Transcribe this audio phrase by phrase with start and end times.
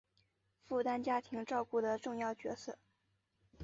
[0.67, 2.75] 负担家庭照顾的主要角色